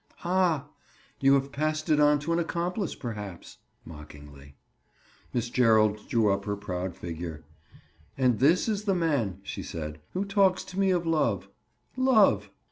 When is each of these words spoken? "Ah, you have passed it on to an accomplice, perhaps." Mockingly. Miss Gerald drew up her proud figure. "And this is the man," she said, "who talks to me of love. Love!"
"Ah, 0.23 0.67
you 1.19 1.35
have 1.35 1.51
passed 1.51 1.87
it 1.87 1.99
on 1.99 2.17
to 2.17 2.33
an 2.33 2.39
accomplice, 2.39 2.95
perhaps." 2.95 3.59
Mockingly. 3.85 4.55
Miss 5.31 5.47
Gerald 5.51 6.09
drew 6.09 6.33
up 6.33 6.45
her 6.45 6.57
proud 6.57 6.95
figure. 6.95 7.43
"And 8.17 8.39
this 8.39 8.67
is 8.67 8.85
the 8.85 8.95
man," 8.95 9.37
she 9.43 9.61
said, 9.61 9.99
"who 10.13 10.25
talks 10.25 10.63
to 10.63 10.79
me 10.79 10.89
of 10.89 11.05
love. 11.05 11.49
Love!" 11.95 12.49